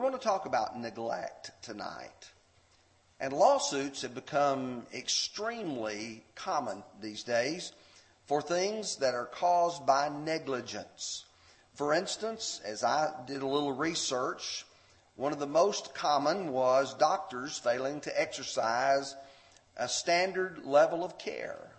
want 0.00 0.18
to 0.18 0.26
talk 0.26 0.46
about 0.46 0.78
neglect 0.78 1.50
tonight. 1.62 2.30
And 3.20 3.32
lawsuits 3.34 4.00
have 4.02 4.14
become 4.14 4.86
extremely 4.94 6.24
common 6.34 6.82
these 7.02 7.22
days 7.22 7.72
for 8.26 8.40
things 8.40 8.96
that 8.96 9.14
are 9.14 9.26
caused 9.26 9.84
by 9.84 10.08
negligence. 10.08 11.26
For 11.74 11.92
instance, 11.92 12.60
as 12.64 12.82
I 12.82 13.12
did 13.26 13.42
a 13.42 13.46
little 13.46 13.72
research, 13.72 14.64
one 15.16 15.32
of 15.32 15.38
the 15.38 15.46
most 15.46 15.94
common 15.94 16.52
was 16.52 16.94
doctors 16.94 17.58
failing 17.58 18.00
to 18.00 18.20
exercise 18.20 19.14
a 19.76 19.86
standard 19.86 20.64
level 20.64 21.04
of 21.04 21.18
care. 21.18 21.72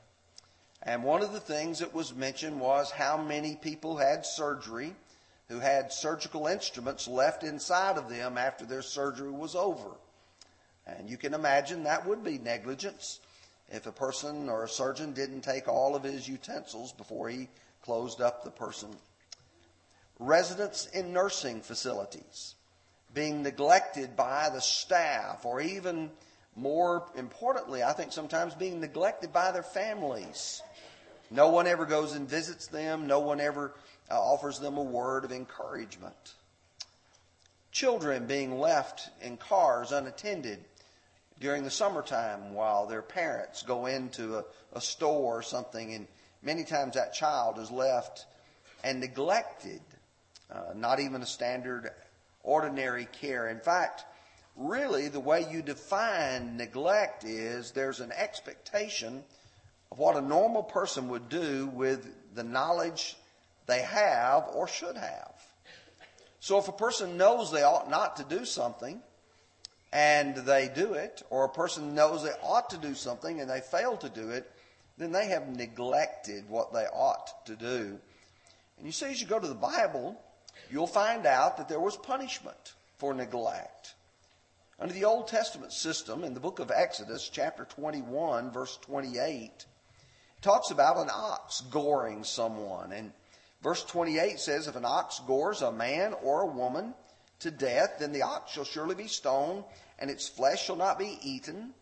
And 0.83 1.03
one 1.03 1.23
of 1.23 1.33
the 1.33 1.39
things 1.39 1.79
that 1.79 1.93
was 1.93 2.13
mentioned 2.13 2.59
was 2.59 2.91
how 2.91 3.17
many 3.17 3.55
people 3.55 3.97
had 3.97 4.25
surgery 4.25 4.95
who 5.51 5.59
had 5.59 5.91
surgical 5.91 6.47
instruments 6.47 7.09
left 7.09 7.43
inside 7.43 7.97
of 7.97 8.07
them 8.07 8.37
after 8.37 8.65
their 8.65 8.81
surgery 8.81 9.29
was 9.29 9.53
over. 9.53 9.89
And 10.87 11.09
you 11.09 11.17
can 11.17 11.33
imagine 11.33 11.83
that 11.83 12.07
would 12.07 12.23
be 12.23 12.37
negligence 12.37 13.19
if 13.69 13.85
a 13.85 13.91
person 13.91 14.47
or 14.47 14.63
a 14.63 14.69
surgeon 14.69 15.11
didn't 15.11 15.41
take 15.41 15.67
all 15.67 15.93
of 15.93 16.03
his 16.03 16.25
utensils 16.25 16.93
before 16.93 17.27
he 17.27 17.49
closed 17.83 18.21
up 18.21 18.45
the 18.45 18.49
person. 18.49 18.95
Residents 20.19 20.85
in 20.87 21.11
nursing 21.11 21.59
facilities 21.59 22.55
being 23.13 23.43
neglected 23.43 24.15
by 24.15 24.49
the 24.53 24.61
staff, 24.61 25.43
or 25.43 25.59
even 25.59 26.11
more 26.55 27.05
importantly, 27.17 27.83
I 27.83 27.91
think 27.91 28.13
sometimes 28.13 28.55
being 28.55 28.79
neglected 28.79 29.33
by 29.33 29.51
their 29.51 29.63
families. 29.63 30.61
No 31.29 31.49
one 31.49 31.67
ever 31.67 31.85
goes 31.85 32.13
and 32.13 32.29
visits 32.29 32.67
them, 32.67 33.05
no 33.05 33.19
one 33.19 33.41
ever 33.41 33.73
offers 34.13 34.59
them 34.59 34.77
a 34.77 34.83
word 34.83 35.25
of 35.25 35.31
encouragement. 35.31 36.33
Children 37.71 38.27
being 38.27 38.59
left 38.59 39.09
in 39.21 39.37
cars 39.37 39.91
unattended 39.91 40.63
during 41.39 41.63
the 41.63 41.71
summertime 41.71 42.53
while 42.53 42.85
their 42.85 43.01
parents 43.01 43.63
go 43.63 43.85
into 43.87 44.37
a, 44.37 44.45
a 44.73 44.81
store 44.81 45.39
or 45.39 45.41
something, 45.41 45.93
and 45.93 46.07
many 46.41 46.63
times 46.63 46.95
that 46.95 47.13
child 47.13 47.57
is 47.57 47.71
left 47.71 48.25
and 48.83 48.99
neglected, 48.99 49.81
uh, 50.51 50.73
not 50.75 50.99
even 50.99 51.21
a 51.21 51.25
standard 51.25 51.89
ordinary 52.43 53.05
care. 53.05 53.49
In 53.49 53.59
fact, 53.59 54.05
really 54.55 55.07
the 55.07 55.19
way 55.19 55.45
you 55.49 55.61
define 55.61 56.57
neglect 56.57 57.23
is 57.23 57.71
there's 57.71 57.99
an 57.99 58.11
expectation 58.11 59.23
of 59.91 59.99
what 59.99 60.15
a 60.15 60.21
normal 60.21 60.63
person 60.63 61.09
would 61.09 61.29
do 61.29 61.67
with 61.67 62.35
the 62.35 62.43
knowledge 62.43 63.15
they 63.71 63.81
have 63.81 64.49
or 64.53 64.67
should 64.67 64.97
have. 64.97 65.33
So 66.39 66.57
if 66.57 66.67
a 66.67 66.73
person 66.73 67.17
knows 67.17 67.51
they 67.51 67.63
ought 67.63 67.89
not 67.89 68.17
to 68.17 68.23
do 68.23 68.45
something 68.45 69.01
and 69.93 70.35
they 70.35 70.69
do 70.73 70.93
it, 70.93 71.21
or 71.29 71.45
a 71.45 71.49
person 71.49 71.95
knows 71.95 72.23
they 72.23 72.31
ought 72.43 72.69
to 72.71 72.77
do 72.77 72.95
something 72.95 73.39
and 73.39 73.49
they 73.49 73.61
fail 73.61 73.97
to 73.97 74.09
do 74.09 74.29
it, 74.29 74.51
then 74.97 75.11
they 75.11 75.27
have 75.27 75.47
neglected 75.47 76.49
what 76.49 76.73
they 76.73 76.85
ought 76.85 77.45
to 77.45 77.55
do. 77.55 77.99
And 78.77 78.85
you 78.85 78.91
see, 78.91 79.07
as 79.07 79.21
you 79.21 79.27
go 79.27 79.39
to 79.39 79.47
the 79.47 79.53
Bible, 79.53 80.19
you'll 80.69 80.87
find 80.87 81.25
out 81.25 81.57
that 81.57 81.69
there 81.69 81.79
was 81.79 81.97
punishment 81.97 82.73
for 82.97 83.13
neglect. 83.13 83.93
Under 84.79 84.93
the 84.93 85.05
Old 85.05 85.27
Testament 85.27 85.71
system, 85.71 86.23
in 86.23 86.33
the 86.33 86.39
book 86.39 86.59
of 86.59 86.71
Exodus, 86.71 87.29
chapter 87.29 87.65
21, 87.65 88.51
verse 88.51 88.77
28, 88.81 89.65
talks 90.41 90.71
about 90.71 90.97
an 90.97 91.09
ox 91.13 91.61
goring 91.69 92.23
someone. 92.23 92.91
And 92.91 93.11
verse 93.63 93.83
28 93.83 94.39
says, 94.39 94.67
If 94.67 94.75
an 94.75 94.85
ox 94.85 95.19
gores 95.19 95.61
a 95.61 95.71
man 95.71 96.13
or 96.23 96.41
a 96.41 96.47
woman 96.47 96.93
to 97.39 97.51
death, 97.51 97.97
then 97.99 98.11
the 98.11 98.23
ox 98.23 98.51
shall 98.51 98.63
surely 98.63 98.95
be 98.95 99.07
stoned, 99.07 99.63
and 99.99 100.09
its 100.09 100.27
flesh 100.27 100.65
shall 100.65 100.75
not 100.75 100.99
be 100.99 101.17
eaten, 101.21 101.73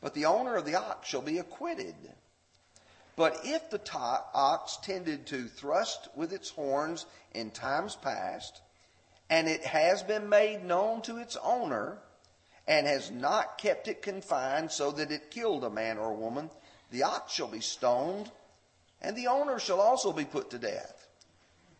but 0.00 0.14
the 0.14 0.26
owner 0.26 0.56
of 0.56 0.64
the 0.64 0.76
ox 0.76 1.08
shall 1.08 1.22
be 1.22 1.38
acquitted. 1.38 1.94
But 3.16 3.40
if 3.42 3.68
the 3.70 3.80
ox 3.92 4.78
tended 4.82 5.26
to 5.26 5.48
thrust 5.48 6.08
with 6.14 6.32
its 6.32 6.50
horns 6.50 7.04
in 7.32 7.50
times 7.50 7.96
past, 7.96 8.60
and 9.28 9.48
it 9.48 9.64
has 9.64 10.02
been 10.02 10.28
made 10.28 10.64
known 10.64 11.02
to 11.02 11.18
its 11.18 11.36
owner, 11.42 11.98
and 12.68 12.86
has 12.86 13.10
not 13.10 13.58
kept 13.58 13.88
it 13.88 14.02
confined 14.02 14.70
so 14.70 14.92
that 14.92 15.10
it 15.10 15.30
killed 15.30 15.64
a 15.64 15.70
man 15.70 15.98
or 15.98 16.10
a 16.10 16.14
woman, 16.14 16.50
the 16.90 17.02
ox 17.02 17.32
shall 17.32 17.48
be 17.48 17.60
stoned, 17.60 18.30
and 19.00 19.16
the 19.16 19.26
owner 19.26 19.58
shall 19.58 19.80
also 19.80 20.12
be 20.12 20.24
put 20.24 20.50
to 20.50 20.58
death. 20.58 20.97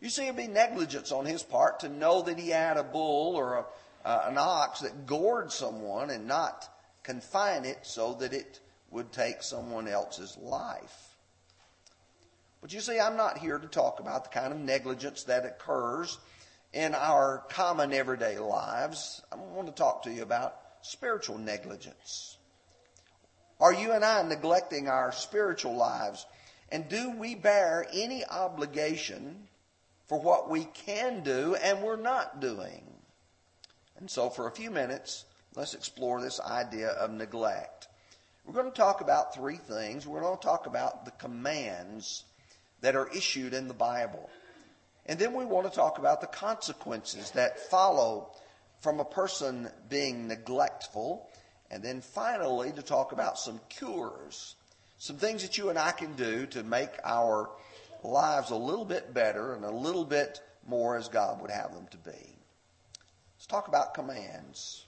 You 0.01 0.09
see, 0.09 0.23
it'd 0.23 0.37
be 0.37 0.47
negligence 0.47 1.11
on 1.11 1.25
his 1.25 1.43
part 1.43 1.81
to 1.81 1.89
know 1.89 2.21
that 2.21 2.39
he 2.39 2.49
had 2.49 2.77
a 2.77 2.83
bull 2.83 3.35
or 3.35 3.57
a, 3.57 3.65
uh, 4.07 4.25
an 4.27 4.37
ox 4.37 4.79
that 4.79 5.05
gored 5.05 5.51
someone 5.51 6.09
and 6.09 6.27
not 6.27 6.67
confine 7.03 7.65
it 7.65 7.79
so 7.83 8.13
that 8.15 8.33
it 8.33 8.59
would 8.91 9.11
take 9.11 9.43
someone 9.43 9.87
else's 9.87 10.37
life. 10.37 11.15
But 12.61 12.73
you 12.73 12.79
see, 12.79 12.99
I'm 12.99 13.17
not 13.17 13.37
here 13.37 13.57
to 13.57 13.67
talk 13.67 13.99
about 13.99 14.25
the 14.25 14.29
kind 14.29 14.53
of 14.53 14.59
negligence 14.59 15.23
that 15.23 15.45
occurs 15.45 16.17
in 16.73 16.93
our 16.93 17.43
common 17.49 17.93
everyday 17.93 18.37
lives. 18.37 19.21
I 19.31 19.35
want 19.35 19.67
to 19.67 19.73
talk 19.73 20.03
to 20.03 20.11
you 20.11 20.23
about 20.23 20.55
spiritual 20.81 21.37
negligence. 21.37 22.37
Are 23.59 23.73
you 23.73 23.91
and 23.91 24.05
I 24.05 24.23
neglecting 24.23 24.87
our 24.87 25.11
spiritual 25.11 25.75
lives? 25.75 26.25
And 26.71 26.87
do 26.87 27.11
we 27.17 27.35
bear 27.35 27.85
any 27.91 28.23
obligation 28.25 29.48
for 30.09 30.19
what 30.19 30.49
we 30.49 30.65
can 30.65 31.23
do 31.23 31.55
and 31.55 31.81
we're 31.81 31.95
not 31.95 32.41
doing? 32.41 32.83
And 33.97 34.11
so, 34.11 34.29
for 34.29 34.47
a 34.47 34.51
few 34.51 34.69
minutes, 34.69 35.23
let's 35.55 35.73
explore 35.73 36.21
this 36.21 36.41
idea 36.41 36.89
of 36.89 37.11
neglect. 37.11 37.87
We're 38.45 38.53
going 38.53 38.71
to 38.71 38.77
talk 38.77 38.99
about 38.99 39.33
three 39.33 39.57
things. 39.57 40.05
We're 40.05 40.21
going 40.21 40.37
to 40.37 40.43
talk 40.43 40.65
about 40.65 41.05
the 41.05 41.11
commands 41.11 42.25
that 42.81 42.97
are 42.97 43.09
issued 43.15 43.53
in 43.53 43.69
the 43.69 43.73
Bible. 43.73 44.29
And 45.05 45.17
then 45.17 45.33
we 45.33 45.45
want 45.45 45.69
to 45.69 45.75
talk 45.75 45.97
about 45.97 46.19
the 46.19 46.27
consequences 46.27 47.31
that 47.31 47.59
follow 47.69 48.31
from 48.81 48.99
a 48.99 49.05
person 49.05 49.69
being 49.87 50.27
neglectful 50.27 51.29
and 51.71 51.83
then 51.83 52.01
finally, 52.01 52.71
to 52.71 52.81
talk 52.81 53.11
about 53.11 53.37
some 53.37 53.59
cures, 53.69 54.55
some 54.97 55.17
things 55.17 55.43
that 55.43 55.57
you 55.57 55.69
and 55.69 55.77
I 55.77 55.91
can 55.91 56.15
do 56.15 56.47
to 56.47 56.63
make 56.63 56.89
our 57.03 57.49
lives 58.03 58.51
a 58.51 58.55
little 58.55 58.85
bit 58.85 59.13
better 59.13 59.53
and 59.53 59.65
a 59.65 59.71
little 59.71 60.05
bit 60.05 60.41
more 60.67 60.97
as 60.97 61.07
God 61.07 61.41
would 61.41 61.51
have 61.51 61.73
them 61.73 61.87
to 61.91 61.97
be. 61.97 62.35
Let's 63.37 63.47
talk 63.47 63.67
about 63.67 63.93
commands. 63.93 64.85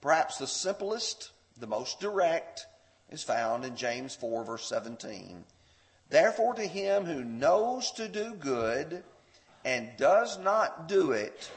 Perhaps 0.00 0.38
the 0.38 0.46
simplest, 0.46 1.30
the 1.58 1.66
most 1.66 2.00
direct, 2.00 2.66
is 3.10 3.22
found 3.22 3.64
in 3.64 3.76
James 3.76 4.14
4, 4.14 4.44
verse 4.44 4.66
17. 4.66 5.44
Therefore, 6.10 6.54
to 6.54 6.66
him 6.66 7.04
who 7.04 7.24
knows 7.24 7.90
to 7.92 8.08
do 8.08 8.34
good 8.34 9.02
and 9.64 9.88
does 9.96 10.38
not 10.38 10.88
do 10.88 11.12
it, 11.12 11.50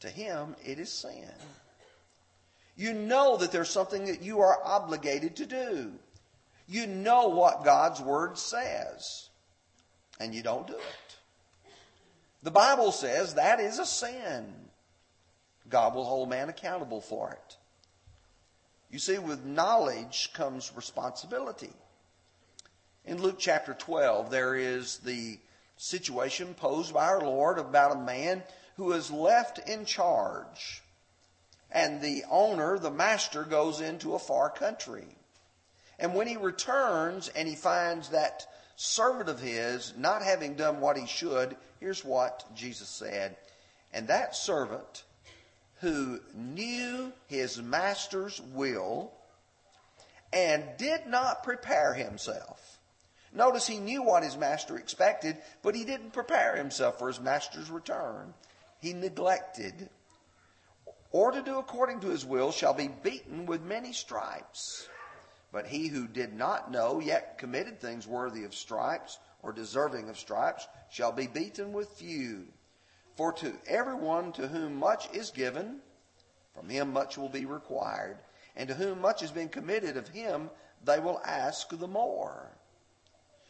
to 0.00 0.08
him 0.08 0.56
it 0.64 0.78
is 0.78 0.90
sin. 0.90 1.30
You 2.76 2.94
know 2.94 3.36
that 3.38 3.50
there's 3.50 3.70
something 3.70 4.06
that 4.06 4.22
you 4.22 4.40
are 4.40 4.64
obligated 4.64 5.36
to 5.36 5.46
do. 5.46 5.92
You 6.68 6.86
know 6.86 7.28
what 7.28 7.64
God's 7.64 8.00
Word 8.00 8.38
says, 8.38 9.27
and 10.18 10.34
you 10.34 10.42
don't 10.42 10.66
do 10.66 10.74
it. 10.74 11.16
The 12.42 12.50
Bible 12.50 12.92
says 12.92 13.34
that 13.34 13.60
is 13.60 13.78
a 13.78 13.86
sin. 13.86 14.52
God 15.68 15.94
will 15.94 16.04
hold 16.04 16.30
man 16.30 16.48
accountable 16.48 17.00
for 17.00 17.32
it. 17.32 17.56
You 18.90 18.98
see, 18.98 19.18
with 19.18 19.44
knowledge 19.44 20.30
comes 20.32 20.72
responsibility. 20.74 21.72
In 23.04 23.20
Luke 23.20 23.36
chapter 23.38 23.74
12, 23.74 24.30
there 24.30 24.54
is 24.54 24.98
the 24.98 25.38
situation 25.76 26.54
posed 26.54 26.94
by 26.94 27.06
our 27.06 27.20
Lord 27.20 27.58
about 27.58 27.96
a 27.96 28.00
man 28.00 28.42
who 28.76 28.92
is 28.92 29.10
left 29.10 29.68
in 29.68 29.84
charge 29.84 30.82
and 31.70 32.00
the 32.00 32.24
owner, 32.30 32.78
the 32.78 32.90
master, 32.90 33.44
goes 33.44 33.80
into 33.80 34.14
a 34.14 34.18
far 34.18 34.48
country. 34.50 35.06
And 35.98 36.14
when 36.14 36.26
he 36.26 36.36
returns 36.36 37.28
and 37.28 37.46
he 37.46 37.54
finds 37.54 38.10
that 38.10 38.46
servant 38.78 39.28
of 39.28 39.40
his 39.40 39.92
not 39.98 40.22
having 40.22 40.54
done 40.54 40.80
what 40.80 40.96
he 40.96 41.06
should, 41.06 41.56
here's 41.80 42.04
what 42.04 42.44
Jesus 42.54 42.88
said. 42.88 43.36
And 43.92 44.06
that 44.08 44.36
servant 44.36 45.02
who 45.80 46.20
knew 46.32 47.12
his 47.26 47.60
master's 47.60 48.40
will 48.54 49.12
and 50.32 50.64
did 50.78 51.06
not 51.06 51.42
prepare 51.42 51.92
himself. 51.92 52.78
Notice 53.32 53.66
he 53.66 53.78
knew 53.78 54.02
what 54.02 54.22
his 54.22 54.36
master 54.36 54.76
expected, 54.78 55.36
but 55.62 55.74
he 55.74 55.84
didn't 55.84 56.12
prepare 56.12 56.56
himself 56.56 56.98
for 56.98 57.08
his 57.08 57.20
master's 57.20 57.70
return. 57.70 58.32
He 58.80 58.92
neglected 58.92 59.90
or 61.10 61.32
to 61.32 61.42
do 61.42 61.58
according 61.58 62.00
to 62.00 62.08
his 62.08 62.24
will 62.24 62.52
shall 62.52 62.74
be 62.74 62.88
beaten 62.88 63.46
with 63.46 63.62
many 63.62 63.92
stripes. 63.92 64.88
But 65.50 65.66
he 65.66 65.88
who 65.88 66.06
did 66.06 66.34
not 66.34 66.70
know, 66.70 67.00
yet 67.00 67.38
committed 67.38 67.80
things 67.80 68.06
worthy 68.06 68.44
of 68.44 68.54
stripes 68.54 69.18
or 69.42 69.52
deserving 69.52 70.08
of 70.08 70.18
stripes, 70.18 70.66
shall 70.90 71.12
be 71.12 71.26
beaten 71.26 71.72
with 71.72 71.88
few. 71.90 72.48
For 73.16 73.32
to 73.34 73.52
everyone 73.66 74.32
to 74.32 74.48
whom 74.48 74.76
much 74.76 75.12
is 75.12 75.30
given, 75.30 75.80
from 76.54 76.68
him 76.68 76.92
much 76.92 77.16
will 77.16 77.28
be 77.28 77.46
required. 77.46 78.18
And 78.56 78.68
to 78.68 78.74
whom 78.74 79.00
much 79.00 79.20
has 79.20 79.30
been 79.30 79.48
committed 79.48 79.96
of 79.96 80.08
him, 80.08 80.50
they 80.84 80.98
will 80.98 81.20
ask 81.24 81.68
the 81.70 81.88
more. 81.88 82.50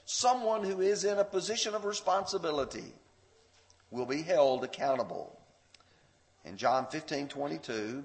Someone 0.04 0.64
who 0.64 0.80
is 0.80 1.04
in 1.04 1.18
a 1.18 1.24
position 1.24 1.74
of 1.74 1.84
responsibility 1.84 2.94
will 3.90 4.06
be 4.06 4.22
held 4.22 4.64
accountable. 4.64 5.38
In 6.44 6.56
John 6.56 6.86
15, 6.86 7.28
22, 7.28 8.04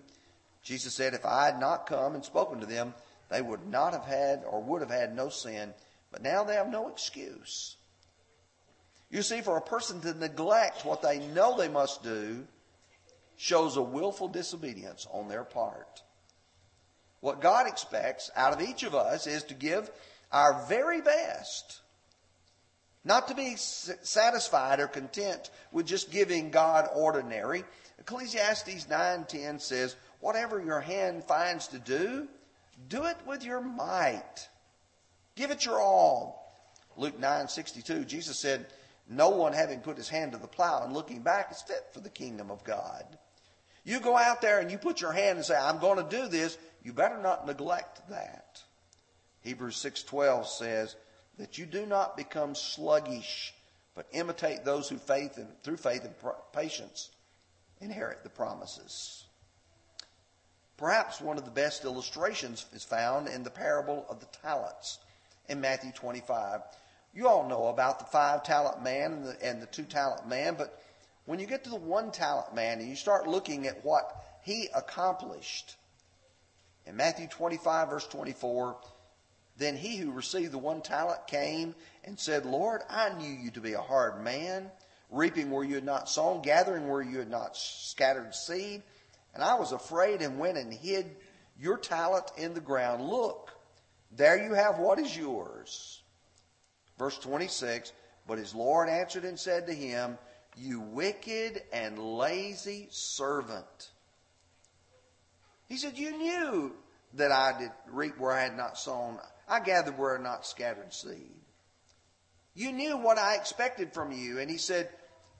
Jesus 0.63 0.93
said, 0.93 1.13
If 1.13 1.25
I 1.25 1.45
had 1.45 1.59
not 1.59 1.85
come 1.85 2.15
and 2.15 2.25
spoken 2.25 2.59
to 2.59 2.65
them, 2.65 2.93
they 3.33 3.41
would 3.41 3.65
not 3.65 3.93
have 3.93 4.05
had 4.05 4.43
or 4.47 4.61
would 4.61 4.81
have 4.81 4.91
had 4.91 5.15
no 5.15 5.29
sin, 5.29 5.73
but 6.11 6.21
now 6.21 6.43
they 6.43 6.53
have 6.53 6.69
no 6.69 6.89
excuse. 6.89 7.75
You 9.09 9.23
see, 9.23 9.41
for 9.41 9.57
a 9.57 9.61
person 9.61 10.01
to 10.01 10.13
neglect 10.13 10.85
what 10.85 11.01
they 11.01 11.19
know 11.19 11.57
they 11.57 11.67
must 11.67 12.03
do 12.03 12.45
shows 13.35 13.75
a 13.75 13.81
willful 13.81 14.27
disobedience 14.27 15.07
on 15.11 15.27
their 15.27 15.43
part. 15.43 16.03
What 17.21 17.41
God 17.41 17.67
expects 17.67 18.29
out 18.35 18.53
of 18.53 18.61
each 18.61 18.83
of 18.83 18.93
us 18.93 19.25
is 19.25 19.43
to 19.45 19.55
give 19.55 19.89
our 20.31 20.65
very 20.67 21.01
best. 21.01 21.79
Not 23.03 23.27
to 23.29 23.35
be 23.35 23.55
satisfied 23.55 24.79
or 24.79 24.87
content 24.87 25.49
with 25.71 25.87
just 25.87 26.11
giving 26.11 26.51
God 26.51 26.87
ordinary. 26.93 27.65
Ecclesiastes 27.99 28.87
9:10 28.87 29.59
says, 29.59 29.95
"Whatever 30.19 30.59
your 30.59 30.81
hand 30.81 31.23
finds 31.23 31.67
to 31.69 31.79
do, 31.79 32.29
do 32.87 33.05
it 33.05 33.17
with 33.25 33.43
your 33.43 33.61
might. 33.61 34.49
Give 35.35 35.51
it 35.51 35.65
your 35.65 35.81
all." 35.81 36.41
Luke 36.95 37.19
9:62, 37.19 38.05
Jesus 38.05 38.37
said, 38.39 38.67
no 39.09 39.29
one 39.29 39.53
having 39.53 39.81
put 39.81 39.97
his 39.97 40.09
hand 40.09 40.31
to 40.31 40.37
the 40.37 40.47
plow 40.47 40.83
and 40.83 40.93
looking 40.93 41.21
back 41.21 41.51
is 41.51 41.61
fit 41.61 41.87
for 41.91 41.99
the 41.99 42.09
kingdom 42.09 42.49
of 42.49 42.63
God. 42.63 43.17
You 43.83 43.99
go 43.99 44.17
out 44.17 44.41
there 44.41 44.59
and 44.59 44.71
you 44.71 44.77
put 44.77 45.01
your 45.01 45.11
hand 45.11 45.37
and 45.37 45.45
say, 45.45 45.57
I'm 45.57 45.79
going 45.79 45.97
to 45.97 46.17
do 46.17 46.27
this. 46.27 46.57
You 46.83 46.93
better 46.93 47.17
not 47.17 47.45
neglect 47.45 48.07
that. 48.09 48.61
Hebrews 49.41 49.75
6.12 49.75 50.45
says 50.47 50.95
that 51.37 51.57
you 51.57 51.65
do 51.65 51.85
not 51.85 52.15
become 52.15 52.55
sluggish, 52.55 53.53
but 53.93 54.07
imitate 54.13 54.63
those 54.63 54.87
who 54.87 54.97
faith 54.97 55.37
and 55.37 55.49
through 55.63 55.77
faith 55.77 56.05
and 56.05 56.15
patience 56.53 57.09
inherit 57.81 58.23
the 58.23 58.29
promises. 58.29 59.22
Perhaps 60.77 61.21
one 61.21 61.37
of 61.37 61.45
the 61.45 61.51
best 61.51 61.85
illustrations 61.85 62.65
is 62.73 62.83
found 62.83 63.27
in 63.27 63.43
the 63.43 63.49
parable 63.49 64.05
of 64.09 64.19
the 64.19 64.25
talents 64.41 64.99
in 65.47 65.61
Matthew 65.61 65.91
25. 65.91 66.61
You 67.13 67.27
all 67.27 67.47
know 67.47 67.67
about 67.67 67.99
the 67.99 68.05
five 68.05 68.43
talent 68.43 68.83
man 68.83 69.13
and 69.13 69.25
the, 69.25 69.45
and 69.45 69.61
the 69.61 69.67
two 69.67 69.83
talent 69.83 70.27
man, 70.27 70.55
but 70.57 70.81
when 71.25 71.39
you 71.39 71.45
get 71.45 71.63
to 71.63 71.69
the 71.69 71.75
one 71.75 72.11
talent 72.11 72.55
man 72.55 72.79
and 72.79 72.89
you 72.89 72.95
start 72.95 73.27
looking 73.27 73.67
at 73.67 73.85
what 73.85 74.23
he 74.41 74.67
accomplished, 74.75 75.75
in 76.85 76.97
Matthew 76.97 77.27
25, 77.27 77.89
verse 77.89 78.07
24, 78.07 78.75
then 79.57 79.77
he 79.77 79.97
who 79.97 80.11
received 80.11 80.51
the 80.51 80.57
one 80.57 80.81
talent 80.81 81.27
came 81.27 81.75
and 82.03 82.19
said, 82.19 82.45
Lord, 82.45 82.81
I 82.89 83.13
knew 83.13 83.31
you 83.31 83.51
to 83.51 83.61
be 83.61 83.73
a 83.73 83.81
hard 83.81 84.21
man, 84.23 84.69
reaping 85.09 85.49
where 85.49 85.63
you 85.63 85.75
had 85.75 85.85
not 85.85 86.09
sown, 86.09 86.41
gathering 86.41 86.89
where 86.89 87.01
you 87.01 87.19
had 87.19 87.29
not 87.29 87.55
scattered 87.55 88.33
seed. 88.35 88.81
And 89.33 89.43
I 89.43 89.55
was 89.55 89.71
afraid 89.71 90.21
and 90.21 90.39
went 90.39 90.57
and 90.57 90.73
hid 90.73 91.15
your 91.59 91.77
talent 91.77 92.31
in 92.37 92.53
the 92.53 92.61
ground. 92.61 93.03
Look, 93.03 93.51
there 94.11 94.43
you 94.43 94.53
have 94.53 94.79
what 94.79 94.99
is 94.99 95.15
yours. 95.15 96.01
Verse 96.99 97.17
26 97.17 97.91
But 98.27 98.37
his 98.37 98.53
Lord 98.53 98.89
answered 98.89 99.25
and 99.25 99.39
said 99.39 99.67
to 99.67 99.73
him, 99.73 100.17
You 100.55 100.79
wicked 100.81 101.63
and 101.71 101.97
lazy 101.97 102.87
servant. 102.91 103.89
He 105.67 105.77
said, 105.77 105.97
You 105.97 106.17
knew 106.17 106.73
that 107.15 107.31
I 107.31 107.57
did 107.57 107.71
reap 107.89 108.19
where 108.19 108.33
I 108.33 108.43
had 108.43 108.57
not 108.57 108.77
sown, 108.77 109.19
I 109.47 109.59
gathered 109.59 109.97
where 109.97 110.11
I 110.11 110.17
had 110.17 110.23
not 110.23 110.45
scattered 110.45 110.93
seed. 110.93 111.31
You 112.55 112.71
knew 112.71 112.97
what 112.97 113.17
I 113.17 113.35
expected 113.35 113.93
from 113.93 114.11
you. 114.11 114.39
And 114.39 114.49
he 114.49 114.57
said, 114.57 114.89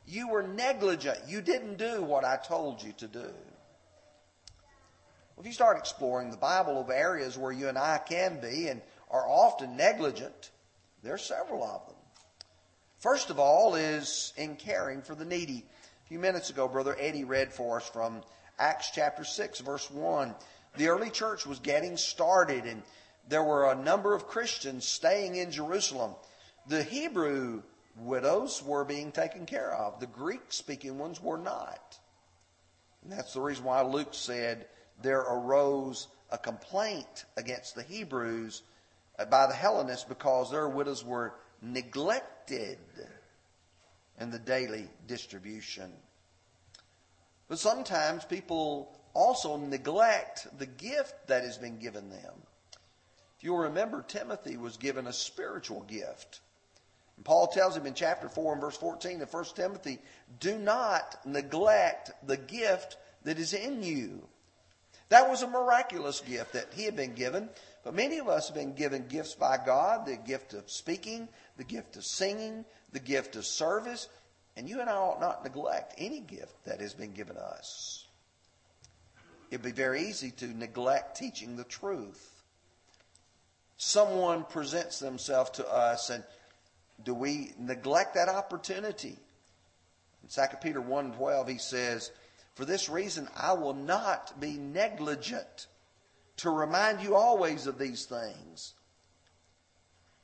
You 0.07 0.29
were 0.29 0.43
negligent. 0.43 1.19
You 1.27 1.41
didn't 1.41 1.77
do 1.77 2.01
what 2.01 2.25
I 2.25 2.37
told 2.37 2.81
you 2.81 2.93
to 2.93 3.07
do. 3.07 3.33
Well, 5.35 5.43
if 5.43 5.47
you 5.47 5.53
start 5.53 5.77
exploring 5.77 6.29
the 6.29 6.37
Bible 6.37 6.79
of 6.79 6.89
areas 6.89 7.37
where 7.37 7.51
you 7.51 7.67
and 7.67 7.77
I 7.77 7.97
can 7.97 8.39
be 8.39 8.67
and 8.67 8.81
are 9.09 9.27
often 9.27 9.75
negligent, 9.75 10.51
there 11.01 11.13
are 11.13 11.19
several 11.19 11.63
of 11.63 11.85
them. 11.87 11.95
First 12.99 13.29
of 13.29 13.39
all 13.39 13.75
is 13.75 14.33
in 14.37 14.55
caring 14.55 15.01
for 15.01 15.15
the 15.15 15.25
needy. 15.25 15.65
A 16.05 16.07
few 16.07 16.19
minutes 16.19 16.49
ago, 16.49 16.67
Brother 16.67 16.95
Eddie 16.99 17.23
read 17.23 17.51
for 17.51 17.77
us 17.77 17.89
from 17.89 18.21
Acts 18.59 18.91
chapter 18.91 19.23
6, 19.23 19.59
verse 19.61 19.89
1. 19.89 20.35
The 20.77 20.87
early 20.87 21.09
church 21.09 21.45
was 21.45 21.59
getting 21.59 21.97
started, 21.97 22.65
and 22.65 22.83
there 23.27 23.43
were 23.43 23.71
a 23.71 23.75
number 23.75 24.13
of 24.13 24.27
Christians 24.27 24.87
staying 24.87 25.35
in 25.35 25.51
Jerusalem. 25.51 26.13
The 26.67 26.83
Hebrew 26.83 27.63
widows 27.97 28.63
were 28.63 28.85
being 28.85 29.11
taken 29.11 29.45
care 29.45 29.73
of, 29.73 29.99
the 29.99 30.07
Greek 30.07 30.41
speaking 30.49 30.97
ones 30.97 31.21
were 31.21 31.37
not. 31.37 31.99
And 33.03 33.11
that's 33.11 33.33
the 33.33 33.41
reason 33.41 33.65
why 33.65 33.81
Luke 33.81 34.13
said 34.13 34.67
there 35.01 35.21
arose 35.21 36.07
a 36.31 36.37
complaint 36.37 37.25
against 37.37 37.75
the 37.75 37.83
Hebrews 37.83 38.63
uh, 39.19 39.25
by 39.25 39.47
the 39.47 39.53
Hellenists 39.53 40.05
because 40.05 40.51
their 40.51 40.69
widows 40.69 41.03
were 41.03 41.35
neglected 41.61 42.79
in 44.19 44.29
the 44.29 44.39
daily 44.39 44.89
distribution. 45.07 45.91
But 47.47 47.59
sometimes 47.59 48.25
people 48.25 48.99
also 49.13 49.57
neglect 49.57 50.47
the 50.57 50.65
gift 50.65 51.27
that 51.27 51.43
has 51.43 51.57
been 51.57 51.77
given 51.77 52.09
them. 52.09 52.33
If 53.37 53.43
you'll 53.43 53.57
remember, 53.57 54.01
Timothy 54.01 54.57
was 54.57 54.77
given 54.77 55.07
a 55.07 55.13
spiritual 55.13 55.81
gift. 55.81 56.41
And 57.17 57.25
Paul 57.25 57.47
tells 57.47 57.77
him 57.77 57.85
in 57.85 57.93
chapter 57.93 58.29
4 58.29 58.53
and 58.53 58.61
verse 58.61 58.77
14 58.77 59.21
of 59.21 59.33
1 59.33 59.45
Timothy, 59.55 59.99
do 60.39 60.57
not 60.57 61.19
neglect 61.25 62.11
the 62.25 62.37
gift 62.37 62.97
that 63.23 63.37
is 63.37 63.53
in 63.53 63.83
you. 63.83 64.27
That 65.13 65.29
was 65.29 65.43
a 65.43 65.47
miraculous 65.47 66.21
gift 66.21 66.53
that 66.53 66.73
he 66.73 66.85
had 66.85 66.95
been 66.95 67.13
given. 67.13 67.47
But 67.83 67.93
many 67.93 68.17
of 68.17 68.27
us 68.27 68.47
have 68.47 68.55
been 68.55 68.73
given 68.73 69.05
gifts 69.07 69.35
by 69.35 69.59
God 69.63 70.07
the 70.07 70.15
gift 70.15 70.55
of 70.55 70.71
speaking, 70.71 71.27
the 71.55 71.63
gift 71.63 71.95
of 71.97 72.03
singing, 72.03 72.65
the 72.93 72.99
gift 72.99 73.35
of 73.35 73.45
service. 73.45 74.09
And 74.57 74.67
you 74.67 74.81
and 74.81 74.89
I 74.89 74.93
ought 74.93 75.21
not 75.21 75.43
neglect 75.43 75.93
any 75.99 76.19
gift 76.19 76.65
that 76.65 76.81
has 76.81 76.95
been 76.95 77.11
given 77.11 77.37
us. 77.37 78.07
It'd 79.51 79.61
be 79.61 79.71
very 79.71 80.01
easy 80.01 80.31
to 80.31 80.47
neglect 80.47 81.15
teaching 81.15 81.57
the 81.57 81.63
truth. 81.63 82.41
Someone 83.77 84.45
presents 84.45 84.97
themselves 84.97 85.51
to 85.51 85.71
us, 85.71 86.09
and 86.09 86.23
do 87.05 87.13
we 87.13 87.53
neglect 87.59 88.15
that 88.15 88.29
opportunity? 88.29 89.15
In 90.23 90.29
2 90.29 90.57
Peter 90.59 90.81
1 90.81 91.11
12, 91.11 91.47
he 91.49 91.57
says, 91.59 92.09
For 92.55 92.65
this 92.65 92.89
reason 92.89 93.27
I 93.35 93.53
will 93.53 93.73
not 93.73 94.39
be 94.39 94.57
negligent 94.57 95.67
to 96.37 96.49
remind 96.49 97.01
you 97.01 97.15
always 97.15 97.67
of 97.67 97.77
these 97.77 98.05
things. 98.05 98.73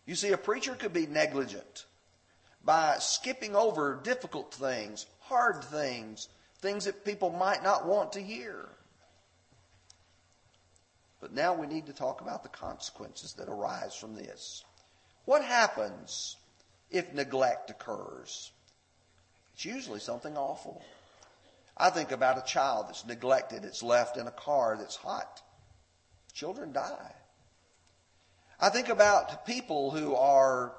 You 0.05 0.15
see, 0.15 0.31
a 0.31 0.37
preacher 0.37 0.75
could 0.75 0.93
be 0.93 1.05
negligent 1.05 1.85
by 2.63 2.97
skipping 2.99 3.55
over 3.55 3.99
difficult 4.03 4.53
things, 4.53 5.05
hard 5.21 5.63
things, 5.63 6.29
things 6.59 6.85
that 6.85 7.05
people 7.05 7.29
might 7.29 7.63
not 7.63 7.85
want 7.85 8.13
to 8.13 8.21
hear. 8.21 8.69
But 11.21 11.33
now 11.33 11.53
we 11.53 11.67
need 11.67 11.87
to 11.87 11.93
talk 11.93 12.21
about 12.21 12.43
the 12.43 12.49
consequences 12.49 13.33
that 13.33 13.49
arise 13.49 13.95
from 13.95 14.15
this. 14.15 14.63
What 15.25 15.43
happens 15.43 16.37
if 16.89 17.13
neglect 17.13 17.69
occurs? 17.69 18.51
It's 19.53 19.65
usually 19.65 19.99
something 19.99 20.37
awful. 20.37 20.81
I 21.79 21.89
think 21.89 22.11
about 22.11 22.37
a 22.37 22.51
child 22.51 22.87
that's 22.87 23.05
neglected, 23.05 23.63
it's 23.63 23.81
left 23.81 24.17
in 24.17 24.27
a 24.27 24.31
car 24.31 24.77
that's 24.77 24.95
hot 24.97 25.41
children 26.39 26.71
die. 26.71 27.15
I 28.61 28.69
think 28.69 28.87
about 28.87 29.45
people 29.45 29.91
who 29.91 30.15
are 30.15 30.73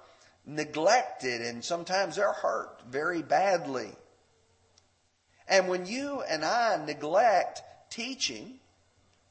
neglected 0.47 1.43
and 1.43 1.63
sometimes 1.63 2.17
they're 2.17 2.33
hurt 2.33 2.81
very 2.89 3.21
badly. 3.21 3.91
And 5.49 5.69
when 5.69 5.85
you 5.85 6.23
and 6.23 6.45
I 6.45 6.83
neglect 6.85 7.63
teaching 7.91 8.59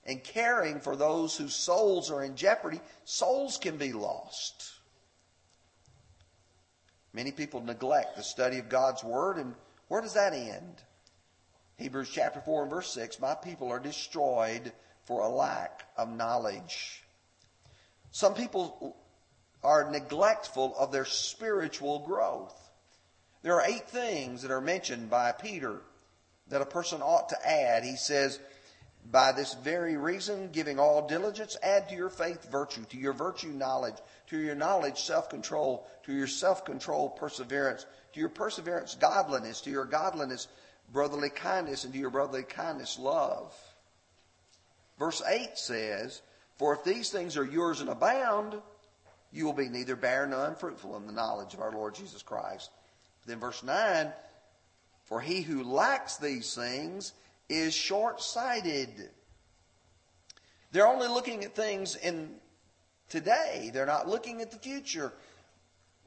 and 0.06 0.24
caring 0.24 0.80
for 0.82 0.96
those 0.96 1.36
whose 1.36 1.56
souls 1.56 2.12
are 2.12 2.24
in 2.24 2.36
jeopardy, 2.36 2.80
souls 3.06 3.58
can 3.58 3.78
be 3.78 3.94
lost. 3.94 4.72
Many 7.12 7.32
people 7.32 7.62
neglect 7.62 8.18
the 8.18 8.24
study 8.24 8.60
of 8.60 8.70
God's 8.70 9.04
Word, 9.04 9.38
and 9.38 9.56
where 9.88 10.02
does 10.02 10.14
that 10.14 10.34
end? 10.34 10.84
Hebrews 11.80 12.10
chapter 12.14 12.42
4 12.42 12.64
and 12.64 12.70
verse 12.70 12.92
6 12.92 13.22
My 13.22 13.36
people 13.36 13.72
are 13.72 13.80
destroyed 13.80 14.74
for 15.06 15.22
a 15.22 15.30
lack 15.30 15.86
of 15.96 16.10
knowledge. 16.10 17.04
Some 18.12 18.34
people 18.34 18.98
are 19.64 19.90
neglectful 19.90 20.76
of 20.78 20.92
their 20.92 21.06
spiritual 21.06 22.00
growth. 22.00 22.70
There 23.44 23.56
are 23.56 23.66
eight 23.66 23.88
things 23.88 24.42
that 24.42 24.52
are 24.52 24.60
mentioned 24.60 25.10
by 25.10 25.32
Peter 25.32 25.82
that 26.50 26.62
a 26.62 26.66
person 26.66 27.02
ought 27.02 27.30
to 27.30 27.50
add. 27.50 27.86
He 27.86 27.96
says, 27.96 28.40
by 29.10 29.32
this 29.32 29.54
very 29.54 29.96
reason, 29.96 30.50
giving 30.52 30.80
all 30.80 31.08
diligence, 31.08 31.56
add 31.64 31.88
to 31.90 31.96
your 31.96 32.10
faith 32.10 32.52
virtue, 32.52 32.84
to 32.90 32.98
your 32.98 33.14
virtue 33.14 33.48
knowledge, 33.48 33.96
to 34.28 34.38
your 34.38 34.56
knowledge 34.56 35.00
self-control, 35.00 35.88
to 36.04 36.14
your 36.14 36.28
self-control 36.28 37.12
perseverance, 37.12 37.86
to 38.14 38.20
your 38.20 38.30
perseverance 38.30 38.96
godliness, 38.96 39.62
to 39.62 39.70
your 39.70 39.86
godliness 39.86 40.50
brotherly 40.92 41.30
kindness, 41.30 41.84
and 41.84 41.94
to 41.94 42.00
your 42.00 42.10
brotherly 42.10 42.44
kindness 42.44 42.98
love. 43.00 43.54
Verse 44.98 45.22
8 45.26 45.52
says, 45.56 46.22
For 46.58 46.74
if 46.74 46.84
these 46.84 47.10
things 47.10 47.38
are 47.38 47.46
yours 47.46 47.82
and 47.82 47.90
abound, 47.90 48.56
you 49.32 49.46
will 49.46 49.54
be 49.54 49.70
neither 49.70 49.96
barren 49.96 50.32
nor 50.32 50.46
unfruitful 50.46 50.98
in 50.98 51.06
the 51.06 51.14
knowledge 51.14 51.54
of 51.54 51.62
our 51.62 51.72
Lord 51.72 51.96
Jesus 51.96 52.22
Christ. 52.22 52.72
Then 53.26 53.40
verse 53.40 53.64
9, 53.64 54.12
For 55.06 55.22
he 55.22 55.42
who 55.42 55.64
lacks 55.64 56.18
these 56.18 56.54
things 56.56 57.14
is 57.48 57.74
short 57.74 58.22
sighted. 58.22 59.10
They're 60.72 60.88
only 60.88 61.08
looking 61.08 61.44
at 61.44 61.56
things 61.56 61.96
in 61.96 62.36
today. 63.08 63.72
They're 63.74 63.86
not 63.86 64.08
looking 64.08 64.42
at 64.42 64.52
the 64.52 64.58
future. 64.58 65.14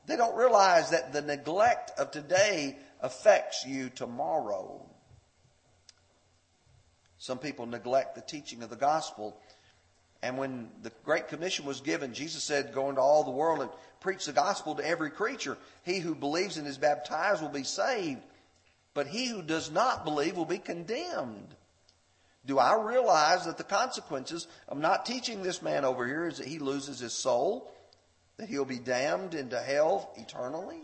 They 0.06 0.16
don't 0.16 0.36
realize 0.36 0.90
that 0.90 1.12
the 1.12 1.22
neglect 1.22 1.92
of 1.98 2.10
today 2.10 2.76
affects 3.02 3.66
you 3.66 3.90
tomorrow. 3.90 4.80
Some 7.18 7.38
people 7.38 7.66
neglect 7.66 8.14
the 8.14 8.20
teaching 8.20 8.62
of 8.62 8.70
the 8.70 8.76
gospel. 8.76 9.36
And 10.22 10.38
when 10.38 10.70
the 10.82 10.92
Great 11.04 11.28
Commission 11.28 11.66
was 11.66 11.80
given, 11.80 12.14
Jesus 12.14 12.42
said, 12.42 12.72
Go 12.72 12.88
into 12.88 13.00
all 13.00 13.24
the 13.24 13.30
world 13.30 13.60
and 13.60 13.70
preach 14.00 14.26
the 14.26 14.32
gospel 14.32 14.76
to 14.76 14.86
every 14.86 15.10
creature. 15.10 15.58
He 15.84 15.98
who 15.98 16.14
believes 16.14 16.56
and 16.56 16.66
is 16.66 16.78
baptized 16.78 17.42
will 17.42 17.48
be 17.48 17.64
saved, 17.64 18.22
but 18.94 19.06
he 19.06 19.26
who 19.26 19.42
does 19.42 19.70
not 19.70 20.04
believe 20.04 20.36
will 20.36 20.44
be 20.44 20.58
condemned. 20.58 21.54
Do 22.44 22.58
I 22.58 22.80
realize 22.82 23.44
that 23.44 23.56
the 23.56 23.64
consequences 23.64 24.48
of 24.68 24.78
not 24.78 25.06
teaching 25.06 25.42
this 25.42 25.62
man 25.62 25.84
over 25.84 26.06
here 26.06 26.26
is 26.26 26.38
that 26.38 26.48
he 26.48 26.58
loses 26.58 26.98
his 26.98 27.12
soul, 27.12 27.72
that 28.36 28.48
he'll 28.48 28.64
be 28.64 28.80
damned 28.80 29.34
into 29.34 29.60
hell 29.60 30.12
eternally? 30.16 30.82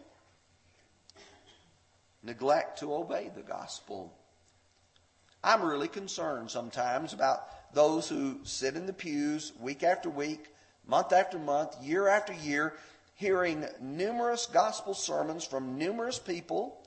Neglect 2.29 2.81
to 2.81 2.95
obey 2.95 3.31
the 3.35 3.41
gospel. 3.41 4.13
I'm 5.43 5.63
really 5.63 5.89
concerned 5.89 6.51
sometimes 6.51 7.15
about 7.15 7.73
those 7.73 8.07
who 8.07 8.41
sit 8.43 8.77
in 8.77 8.85
the 8.85 8.93
pews 8.93 9.55
week 9.59 9.83
after 9.83 10.11
week, 10.11 10.49
month 10.87 11.15
after 11.15 11.39
month, 11.39 11.83
year 11.83 12.07
after 12.07 12.35
year, 12.35 12.75
hearing 13.15 13.65
numerous 13.81 14.45
gospel 14.45 14.93
sermons 14.93 15.43
from 15.43 15.79
numerous 15.79 16.19
people 16.19 16.87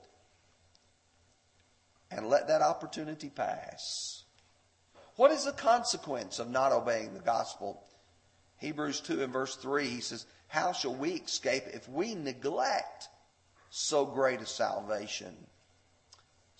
and 2.08 2.28
let 2.28 2.46
that 2.46 2.62
opportunity 2.62 3.28
pass. 3.28 4.22
What 5.16 5.32
is 5.32 5.44
the 5.44 5.52
consequence 5.52 6.38
of 6.38 6.50
not 6.50 6.70
obeying 6.70 7.14
the 7.14 7.20
gospel? 7.20 7.82
Hebrews 8.58 9.00
2 9.00 9.24
and 9.24 9.32
verse 9.32 9.56
3, 9.56 9.88
he 9.88 10.00
says, 10.00 10.24
How 10.46 10.72
shall 10.72 10.94
we 10.94 11.14
escape 11.14 11.64
if 11.72 11.88
we 11.88 12.14
neglect 12.14 13.08
so 13.74 14.04
great 14.04 14.40
a 14.40 14.46
salvation? 14.46 15.34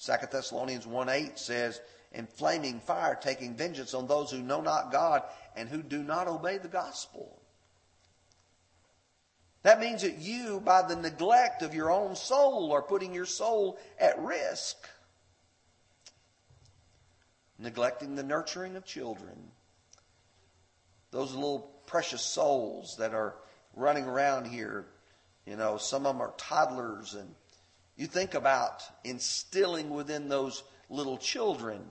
2 0.05 0.13
Thessalonians 0.31 0.87
1 0.87 1.09
8 1.09 1.39
says, 1.39 1.81
In 2.13 2.27
flaming 2.27 2.81
fire, 2.81 3.19
taking 3.21 3.55
vengeance 3.55 3.95
on 3.95 4.07
those 4.07 4.31
who 4.31 4.43
know 4.43 4.61
not 4.61 4.91
God 4.91 5.23
and 5.55 5.69
who 5.69 5.83
do 5.83 6.03
not 6.03 6.27
obey 6.27 6.59
the 6.59 6.69
gospel. 6.69 7.39
That 9.63 9.79
means 9.79 10.03
that 10.03 10.19
you, 10.19 10.61
by 10.61 10.83
the 10.83 10.97
neglect 10.97 11.63
of 11.63 11.75
your 11.75 11.93
own 11.93 12.17
soul, 12.17 12.73
are 12.73 12.83
putting 12.83 13.15
your 13.15 13.27
soul 13.27 13.79
at 14.01 14.19
risk 14.19 14.77
neglecting 17.63 18.17
the 18.17 18.23
nurturing 18.23 18.77
of 18.77 18.85
children. 18.85 19.51
Those 21.11 21.35
little 21.35 21.71
precious 21.87 22.23
souls 22.23 22.97
that 22.99 23.15
are 23.15 23.37
running 23.75 24.05
around 24.05 24.47
here, 24.47 24.87
you 25.47 25.57
know, 25.57 25.77
some 25.77 26.07
of 26.07 26.15
them 26.15 26.23
are 26.23 26.35
toddlers, 26.37 27.15
and 27.15 27.35
you 27.97 28.07
think 28.07 28.35
about 28.35 28.83
instilling 29.05 29.91
within 29.91 30.29
those 30.29 30.63
little 30.89 31.19
children 31.19 31.83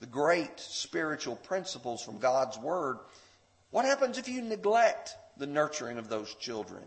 the 0.00 0.06
great 0.06 0.60
spiritual 0.60 1.36
principles 1.36 2.02
from 2.02 2.18
God's 2.18 2.58
Word. 2.58 2.98
What 3.70 3.84
happens 3.84 4.18
if 4.18 4.28
you 4.28 4.42
neglect 4.42 5.16
the 5.36 5.46
nurturing 5.46 5.98
of 5.98 6.08
those 6.08 6.34
children? 6.34 6.82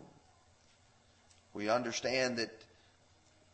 We 1.52 1.68
understand 1.68 2.36
that 2.36 2.50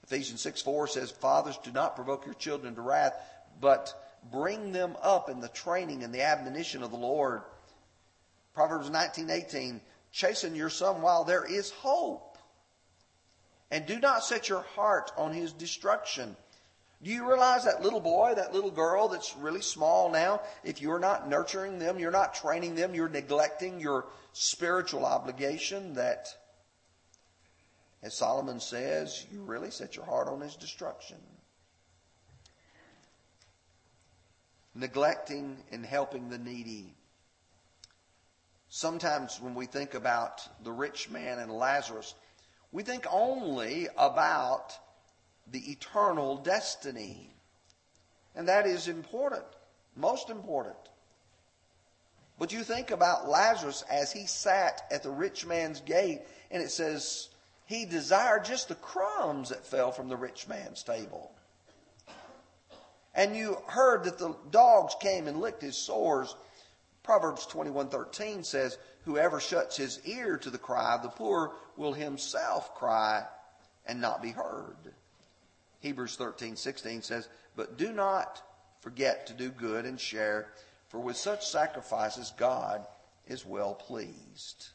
Ephesians 0.05 0.41
6 0.43 0.63
4 0.63 0.87
says, 0.89 1.11
Fathers, 1.11 1.59
do 1.63 1.73
not 1.73 1.97
provoke 1.97 2.27
your 2.27 2.35
children 2.35 2.75
to 2.75 2.83
wrath, 2.83 3.15
but 3.61 3.95
bring 4.31 4.73
them 4.73 4.97
up 5.03 5.31
in 5.31 5.41
the 5.41 5.49
training 5.49 6.03
and 6.03 6.15
the 6.15 6.23
admonition 6.23 6.83
of 6.83 6.91
the 6.91 6.97
Lord. 6.97 7.43
Proverbs 8.55 8.91
19:18, 8.91 9.81
chasten 10.17 10.55
your 10.55 10.71
son 10.71 11.03
while 11.03 11.25
there 11.25 11.45
is 11.45 11.71
hope. 11.71 12.39
And 13.71 13.85
do 13.85 14.01
not 14.01 14.25
set 14.25 14.49
your 14.49 14.63
heart 14.75 15.13
on 15.17 15.33
his 15.33 15.53
destruction. 15.53 16.37
Do 17.03 17.11
you 17.11 17.29
realize 17.29 17.65
that 17.65 17.83
little 17.83 18.01
boy, 18.01 18.33
that 18.37 18.55
little 18.55 18.71
girl 18.71 19.09
that's 19.09 19.37
really 19.37 19.61
small 19.61 20.11
now, 20.11 20.41
if 20.65 20.81
you're 20.81 20.99
not 20.99 21.29
nurturing 21.29 21.79
them, 21.79 21.99
you're 21.99 22.11
not 22.11 22.35
training 22.35 22.75
them, 22.77 22.95
you're 22.95 23.09
neglecting 23.09 23.79
your 23.79 24.07
spiritual 24.33 25.05
obligation 25.05 25.93
that, 25.95 26.29
as 28.03 28.17
Solomon 28.17 28.61
says, 28.61 29.27
you 29.31 29.43
really 29.43 29.71
set 29.71 29.97
your 29.97 30.07
heart 30.07 30.29
on 30.29 30.41
his 30.41 30.57
destruction. 30.57 31.19
neglecting 34.77 35.57
and 35.73 35.85
helping 35.85 36.29
the 36.29 36.39
needy. 36.39 36.95
Sometimes 38.69 39.41
when 39.41 39.55
we 39.55 39.67
think 39.67 39.95
about 39.95 40.47
the 40.65 40.73
rich 40.73 41.09
man 41.11 41.39
and 41.39 41.53
Lazarus, 41.53 42.15
we 42.73 42.83
think 42.83 43.07
only 43.11 43.89
about 43.97 44.77
the 45.51 45.71
eternal 45.71 46.37
destiny. 46.37 47.33
And 48.35 48.49
that 48.49 48.67
is 48.67 48.89
important, 48.89 49.45
most 49.95 50.31
important. 50.31 50.77
But 52.39 52.53
you 52.53 52.65
think 52.65 52.91
about 52.91 53.29
Lazarus 53.29 53.83
as 53.91 54.13
he 54.13 54.27
sat 54.27 54.83
at 54.91 55.03
the 55.03 55.11
rich 55.11 55.47
man's 55.47 55.81
gate, 55.81 56.23
and 56.51 56.63
it 56.63 56.71
says 56.71 57.29
he 57.65 57.87
desired 57.87 58.45
just 58.45 58.69
the 58.69 58.75
crumbs 58.75 59.49
that 59.49 59.65
fell 59.65 59.91
from 59.91 60.09
the 60.09 60.17
rich 60.17 60.47
man's 60.47 60.83
table. 60.83 61.33
And 63.15 63.35
you 63.35 63.57
heard 63.67 64.05
that 64.05 64.19
the 64.19 64.37
dogs 64.51 64.95
came 65.01 65.27
and 65.27 65.41
licked 65.41 65.63
his 65.63 65.77
sores. 65.77 66.37
Proverbs 67.07 67.47
21:13 67.47 68.43
says, 68.43 68.79
"Whoever 69.05 69.39
shuts 69.39 69.77
his 69.77 70.05
ear 70.05 70.37
to 70.39 70.51
the 70.51 70.59
cry 70.59 70.93
of 70.93 71.03
the 71.03 71.09
poor 71.09 71.55
will 71.77 71.93
himself 71.93 72.75
cry 72.75 73.29
and 73.87 74.01
not 74.01 74.21
be 74.21 74.33
heard." 74.33 74.93
Hebrews 75.79 76.17
13:16 76.17 77.03
says, 77.03 77.29
"But 77.55 77.77
do 77.77 77.93
not 77.93 78.43
forget 78.81 79.29
to 79.29 79.35
do 79.35 79.53
good 79.53 79.87
and 79.87 80.01
share, 80.01 80.53
for 80.89 80.99
with 80.99 81.17
such 81.17 81.49
sacrifices 81.49 82.33
God 82.37 82.85
is 83.29 83.47
well 83.47 83.77
pleased." 83.77 84.71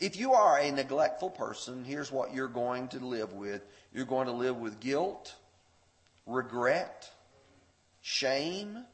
If 0.00 0.16
you 0.16 0.34
are 0.34 0.58
a 0.58 0.72
neglectful 0.72 1.30
person, 1.30 1.84
here's 1.84 2.10
what 2.10 2.34
you're 2.34 2.48
going 2.48 2.88
to 2.88 2.98
live 2.98 3.32
with. 3.32 3.62
You're 3.92 4.06
going 4.06 4.26
to 4.26 4.32
live 4.32 4.56
with 4.56 4.80
guilt, 4.80 5.36
regret, 6.26 7.08
shame. 8.02 8.88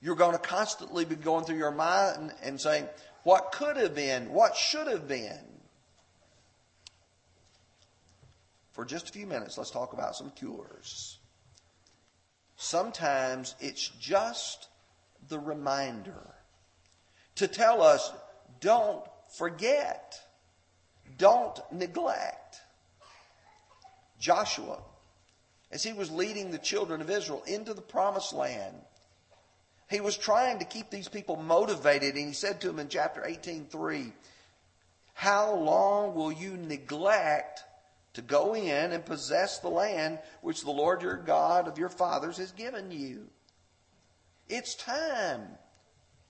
You're 0.00 0.16
going 0.16 0.32
to 0.32 0.38
constantly 0.38 1.04
be 1.04 1.16
going 1.16 1.44
through 1.44 1.58
your 1.58 1.72
mind 1.72 2.32
and 2.42 2.60
saying, 2.60 2.88
what 3.24 3.52
could 3.52 3.76
have 3.76 3.94
been? 3.94 4.30
What 4.30 4.56
should 4.56 4.86
have 4.86 5.08
been? 5.08 5.40
For 8.72 8.84
just 8.84 9.08
a 9.08 9.12
few 9.12 9.26
minutes, 9.26 9.58
let's 9.58 9.70
talk 9.70 9.92
about 9.92 10.14
some 10.14 10.30
cures. 10.30 11.18
Sometimes 12.56 13.54
it's 13.60 13.88
just 14.00 14.68
the 15.28 15.38
reminder 15.38 16.34
to 17.36 17.48
tell 17.48 17.82
us 17.82 18.12
don't 18.60 19.04
forget, 19.36 20.20
don't 21.16 21.58
neglect. 21.72 22.56
Joshua 24.20 24.78
as 25.70 25.82
he 25.82 25.92
was 25.92 26.10
leading 26.10 26.50
the 26.50 26.58
children 26.58 27.00
of 27.00 27.10
Israel 27.10 27.42
into 27.46 27.74
the 27.74 27.82
promised 27.82 28.32
land. 28.32 28.76
He 29.88 30.00
was 30.00 30.18
trying 30.18 30.58
to 30.58 30.66
keep 30.66 30.90
these 30.90 31.08
people 31.08 31.36
motivated, 31.36 32.14
and 32.14 32.28
he 32.28 32.34
said 32.34 32.60
to 32.60 32.66
them 32.66 32.78
in 32.78 32.88
chapter 32.88 33.22
18:3, 33.22 34.12
How 35.14 35.54
long 35.54 36.14
will 36.14 36.30
you 36.30 36.56
neglect 36.56 37.64
to 38.12 38.22
go 38.22 38.54
in 38.54 38.92
and 38.92 39.04
possess 39.04 39.58
the 39.58 39.70
land 39.70 40.18
which 40.42 40.62
the 40.62 40.70
Lord 40.70 41.00
your 41.00 41.16
God 41.16 41.66
of 41.66 41.78
your 41.78 41.88
fathers 41.88 42.36
has 42.36 42.52
given 42.52 42.90
you? 42.90 43.30
It's 44.46 44.74
time. 44.74 45.56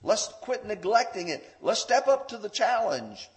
Let's 0.01 0.27
quit 0.27 0.65
neglecting 0.65 1.27
it. 1.27 1.43
Let's 1.61 1.81
step 1.81 2.07
up 2.07 2.29
to 2.29 2.37
the 2.37 2.49
challenge. 2.49 3.29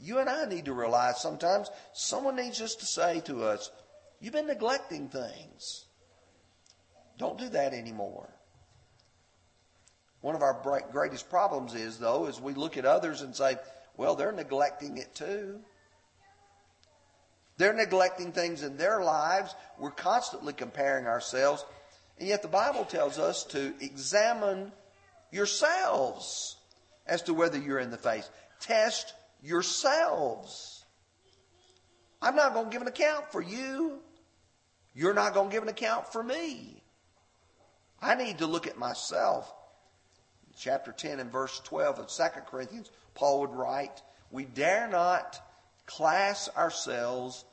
You 0.00 0.18
and 0.18 0.30
I 0.30 0.46
need 0.46 0.66
to 0.66 0.72
realize 0.72 1.20
sometimes 1.20 1.70
someone 1.92 2.36
needs 2.36 2.58
just 2.58 2.80
to 2.80 2.86
say 2.86 3.20
to 3.20 3.44
us, 3.44 3.70
You've 4.20 4.32
been 4.32 4.46
neglecting 4.46 5.10
things. 5.10 5.84
Don't 7.18 7.38
do 7.38 7.48
that 7.50 7.74
anymore. 7.74 8.28
One 10.20 10.34
of 10.34 10.42
our 10.42 10.82
greatest 10.90 11.30
problems 11.30 11.74
is, 11.74 11.98
though, 11.98 12.26
is 12.26 12.40
we 12.40 12.54
look 12.54 12.76
at 12.76 12.84
others 12.84 13.22
and 13.22 13.34
say, 13.34 13.56
well, 13.96 14.14
they're 14.14 14.32
neglecting 14.32 14.98
it 14.98 15.14
too. 15.14 15.60
They're 17.56 17.74
neglecting 17.74 18.32
things 18.32 18.62
in 18.62 18.76
their 18.76 19.02
lives. 19.02 19.54
We're 19.78 19.90
constantly 19.90 20.52
comparing 20.52 21.06
ourselves. 21.06 21.64
And 22.18 22.28
yet 22.28 22.42
the 22.42 22.48
Bible 22.48 22.84
tells 22.84 23.18
us 23.18 23.44
to 23.46 23.74
examine 23.80 24.72
yourselves 25.30 26.56
as 27.06 27.22
to 27.22 27.34
whether 27.34 27.58
you're 27.58 27.80
in 27.80 27.90
the 27.90 27.98
faith. 27.98 28.28
Test 28.60 29.12
yourselves. 29.42 30.84
I'm 32.20 32.36
not 32.36 32.54
going 32.54 32.66
to 32.66 32.72
give 32.72 32.82
an 32.82 32.88
account 32.88 33.30
for 33.30 33.40
you. 33.40 33.98
You're 34.94 35.14
not 35.14 35.34
going 35.34 35.50
to 35.50 35.54
give 35.54 35.62
an 35.62 35.68
account 35.68 36.12
for 36.12 36.22
me. 36.22 36.82
I 38.00 38.14
need 38.14 38.38
to 38.38 38.46
look 38.46 38.66
at 38.66 38.78
myself. 38.78 39.52
Chapter 40.58 40.92
10 40.92 41.20
and 41.20 41.30
verse 41.30 41.60
12 41.64 42.00
of 42.00 42.08
2 42.08 42.22
Corinthians, 42.50 42.90
Paul 43.14 43.40
would 43.40 43.54
write, 43.54 44.02
We 44.30 44.44
dare 44.44 44.88
not 44.88 45.40
class 45.86 46.48
ourselves 46.56 47.44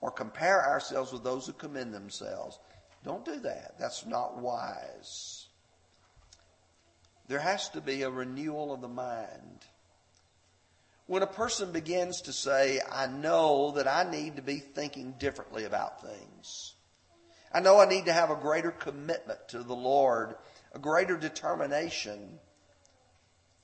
or 0.00 0.10
compare 0.10 0.64
ourselves 0.64 1.12
with 1.12 1.24
those 1.24 1.46
who 1.46 1.52
commend 1.52 1.92
themselves. 1.92 2.58
Don't 3.04 3.24
do 3.24 3.40
that. 3.40 3.74
That's 3.78 4.06
not 4.06 4.38
wise. 4.38 5.46
There 7.26 7.40
has 7.40 7.68
to 7.70 7.80
be 7.80 8.02
a 8.02 8.10
renewal 8.10 8.72
of 8.72 8.80
the 8.80 8.88
mind. 8.88 9.64
When 11.06 11.22
a 11.22 11.26
person 11.26 11.72
begins 11.72 12.22
to 12.22 12.32
say, 12.32 12.80
I 12.90 13.06
know 13.06 13.72
that 13.72 13.88
I 13.88 14.10
need 14.10 14.36
to 14.36 14.42
be 14.42 14.58
thinking 14.58 15.14
differently 15.18 15.64
about 15.64 16.02
things. 16.02 16.74
I 17.52 17.60
know 17.60 17.78
I 17.78 17.86
need 17.86 18.06
to 18.06 18.12
have 18.12 18.30
a 18.30 18.36
greater 18.36 18.70
commitment 18.70 19.48
to 19.48 19.62
the 19.62 19.76
Lord, 19.76 20.34
a 20.74 20.78
greater 20.78 21.16
determination. 21.16 22.38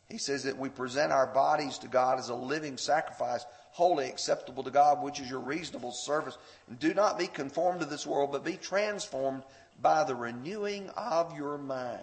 He 0.08 0.18
says 0.18 0.44
that 0.44 0.58
we 0.58 0.68
present 0.68 1.12
our 1.12 1.26
bodies 1.26 1.78
to 1.78 1.88
God 1.88 2.18
as 2.18 2.28
a 2.28 2.34
living 2.34 2.76
sacrifice, 2.76 3.44
holy, 3.70 4.08
acceptable 4.08 4.62
to 4.64 4.70
God, 4.70 5.02
which 5.02 5.20
is 5.20 5.30
your 5.30 5.40
reasonable 5.40 5.92
service. 5.92 6.36
And 6.68 6.78
do 6.78 6.94
not 6.94 7.18
be 7.18 7.26
conformed 7.26 7.80
to 7.80 7.86
this 7.86 8.06
world, 8.06 8.32
but 8.32 8.44
be 8.44 8.56
transformed 8.56 9.42
by 9.80 10.04
the 10.04 10.14
renewing 10.14 10.90
of 10.90 11.36
your 11.36 11.58
mind. 11.58 12.00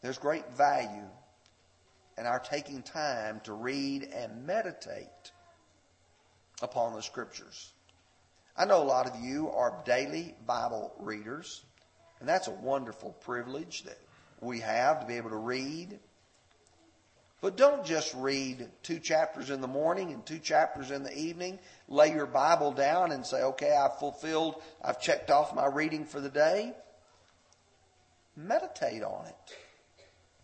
There's 0.00 0.18
great 0.18 0.48
value 0.52 1.08
in 2.18 2.26
our 2.26 2.38
taking 2.38 2.82
time 2.82 3.40
to 3.44 3.52
read 3.52 4.04
and 4.14 4.46
meditate 4.46 5.32
upon 6.62 6.94
the 6.94 7.02
scriptures. 7.02 7.72
I 8.56 8.64
know 8.66 8.82
a 8.82 8.84
lot 8.84 9.08
of 9.08 9.20
you 9.20 9.50
are 9.50 9.82
daily 9.84 10.36
Bible 10.46 10.92
readers, 11.00 11.64
and 12.20 12.28
that's 12.28 12.48
a 12.48 12.52
wonderful 12.52 13.10
privilege 13.20 13.84
that 13.84 13.98
we 14.40 14.60
have 14.60 15.00
to 15.00 15.06
be 15.06 15.16
able 15.16 15.30
to 15.30 15.36
read. 15.36 15.98
But 17.40 17.56
don't 17.56 17.84
just 17.84 18.14
read 18.14 18.68
two 18.82 18.98
chapters 18.98 19.50
in 19.50 19.60
the 19.60 19.68
morning 19.68 20.12
and 20.12 20.24
two 20.24 20.38
chapters 20.38 20.90
in 20.90 21.02
the 21.02 21.14
evening. 21.14 21.58
Lay 21.88 22.10
your 22.10 22.26
Bible 22.26 22.72
down 22.72 23.12
and 23.12 23.26
say, 23.26 23.42
okay, 23.42 23.76
I've 23.76 23.98
fulfilled, 23.98 24.62
I've 24.82 25.00
checked 25.00 25.30
off 25.30 25.54
my 25.54 25.66
reading 25.66 26.06
for 26.06 26.20
the 26.20 26.30
day. 26.30 26.72
Meditate 28.36 29.02
on 29.02 29.26
it. 29.26 29.56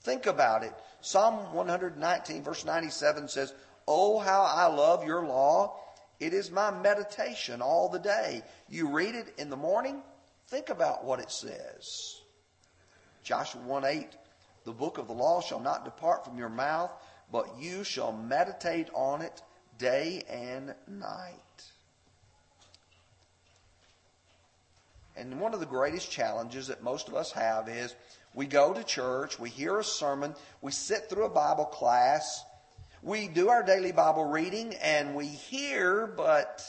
Think 0.02 0.26
about 0.26 0.62
it. 0.62 0.72
Psalm 1.00 1.54
119, 1.54 2.42
verse 2.42 2.64
97 2.64 3.28
says, 3.28 3.54
Oh, 3.88 4.18
how 4.18 4.42
I 4.42 4.66
love 4.66 5.04
your 5.04 5.24
law. 5.24 5.76
It 6.20 6.34
is 6.34 6.50
my 6.50 6.70
meditation 6.70 7.62
all 7.62 7.88
the 7.88 7.98
day. 7.98 8.42
You 8.68 8.90
read 8.90 9.14
it 9.14 9.34
in 9.38 9.48
the 9.48 9.56
morning, 9.56 10.02
think 10.50 10.68
about 10.68 11.04
what 11.04 11.20
it 11.20 11.30
says. 11.30 12.20
Joshua 13.22 13.60
1 13.62 13.84
8, 13.84 14.08
the 14.64 14.72
book 14.72 14.98
of 14.98 15.06
the 15.06 15.12
law 15.12 15.40
shall 15.40 15.60
not 15.60 15.84
depart 15.84 16.24
from 16.24 16.36
your 16.36 16.48
mouth, 16.48 16.90
but 17.30 17.46
you 17.58 17.84
shall 17.84 18.12
meditate 18.12 18.88
on 18.92 19.22
it 19.22 19.42
day 19.78 20.24
and 20.28 20.74
night. 20.88 21.34
And 25.16 25.40
one 25.40 25.54
of 25.54 25.60
the 25.60 25.66
greatest 25.66 26.10
challenges 26.10 26.66
that 26.68 26.82
most 26.82 27.08
of 27.08 27.14
us 27.14 27.30
have 27.32 27.68
is 27.68 27.94
we 28.34 28.46
go 28.46 28.72
to 28.72 28.82
church, 28.82 29.38
we 29.38 29.50
hear 29.50 29.78
a 29.78 29.84
sermon, 29.84 30.34
we 30.62 30.72
sit 30.72 31.08
through 31.08 31.26
a 31.26 31.30
Bible 31.30 31.66
class, 31.66 32.42
we 33.02 33.28
do 33.28 33.50
our 33.50 33.62
daily 33.62 33.92
Bible 33.92 34.24
reading, 34.24 34.74
and 34.82 35.14
we 35.14 35.26
hear, 35.26 36.06
but 36.06 36.62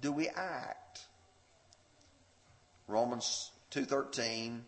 do 0.00 0.10
we 0.10 0.28
act? 0.28 0.85
Romans 2.88 3.50
2.13, 3.72 4.60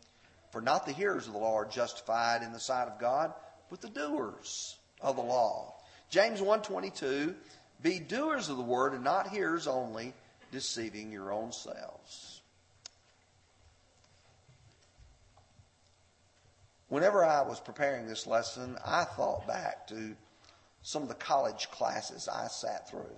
For 0.51 0.61
not 0.61 0.87
the 0.87 0.93
hearers 0.93 1.27
of 1.27 1.33
the 1.33 1.39
law 1.39 1.55
are 1.57 1.65
justified 1.65 2.43
in 2.43 2.53
the 2.53 2.61
sight 2.61 2.89
of 2.89 2.99
God, 2.99 3.33
but 3.71 3.81
the 3.81 3.89
doers 3.89 4.77
of 5.01 5.17
the 5.17 5.23
law. 5.23 5.75
James 6.11 6.41
1.22, 6.41 7.35
Be 7.83 7.99
doers 7.99 8.49
of 8.49 8.57
the 8.57 8.63
word 8.63 8.95
and 8.95 9.05
not 9.05 9.29
hearers 9.29 9.67
only, 9.67 10.15
deceiving 10.51 11.13
your 11.13 11.33
own 11.33 11.53
selves. 11.53 12.41
Whenever 16.89 17.23
I 17.23 17.43
was 17.43 17.61
preparing 17.61 18.07
this 18.07 18.27
lesson, 18.27 18.79
I 18.85 19.05
thought 19.05 19.47
back 19.47 19.87
to 19.89 20.17
some 20.83 21.03
of 21.03 21.09
the 21.09 21.15
college 21.15 21.71
classes 21.71 22.29
I 22.29 22.49
sat 22.49 22.89
through. 22.89 23.15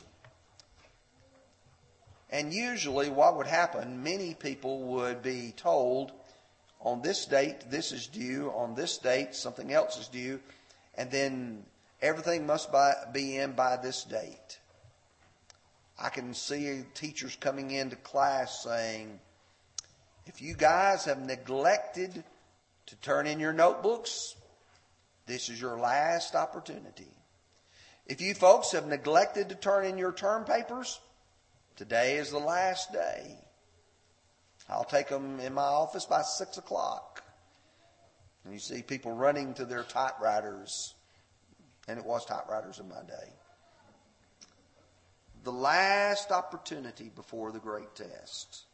And 2.30 2.54
usually, 2.54 3.10
what 3.10 3.36
would 3.36 3.48
happen, 3.48 4.04
many 4.04 4.34
people 4.34 4.82
would 4.82 5.20
be 5.20 5.52
told, 5.56 6.12
on 6.80 7.02
this 7.02 7.26
date, 7.26 7.70
this 7.70 7.92
is 7.92 8.06
due, 8.06 8.50
on 8.54 8.74
this 8.74 8.98
date, 8.98 9.34
something 9.34 9.72
else 9.72 9.98
is 9.98 10.08
due, 10.08 10.40
and 10.94 11.10
then 11.10 11.64
everything 12.00 12.46
must 12.46 12.70
be 13.12 13.36
in 13.36 13.52
by 13.52 13.76
this 13.76 14.04
date. 14.04 14.58
I 15.98 16.08
can 16.08 16.32
see 16.32 16.84
teachers 16.94 17.36
coming 17.36 17.72
into 17.72 17.96
class 17.96 18.62
saying, 18.62 19.18
if 20.26 20.40
you 20.40 20.54
guys 20.54 21.04
have 21.06 21.20
neglected 21.20 22.22
to 22.86 22.96
turn 22.96 23.26
in 23.26 23.40
your 23.40 23.52
notebooks, 23.52 24.36
this 25.26 25.48
is 25.48 25.60
your 25.60 25.78
last 25.78 26.34
opportunity. 26.34 27.12
If 28.06 28.20
you 28.20 28.34
folks 28.34 28.72
have 28.72 28.86
neglected 28.86 29.48
to 29.48 29.54
turn 29.56 29.84
in 29.84 29.98
your 29.98 30.12
term 30.12 30.44
papers, 30.44 31.00
today 31.80 32.18
is 32.18 32.30
the 32.30 32.38
last 32.38 32.92
day. 32.92 33.38
I'll 34.68 34.84
take 34.84 35.08
them 35.08 35.40
in 35.40 35.54
my 35.54 35.62
office 35.62 36.04
by 36.04 36.20
six 36.20 36.58
o'clock. 36.58 37.24
And 38.44 38.52
you 38.52 38.60
see 38.60 38.82
people 38.82 39.12
running 39.12 39.54
to 39.54 39.64
their 39.64 39.84
typewriters, 39.84 40.92
and 41.88 41.98
it 41.98 42.04
was 42.04 42.26
typewriters 42.26 42.80
in 42.80 42.88
my 42.90 43.00
day. 43.08 43.32
The 45.44 45.52
last 45.52 46.30
opportunity 46.30 47.10
before 47.16 47.50
the 47.50 47.58
great 47.58 47.94
test. 47.94 48.64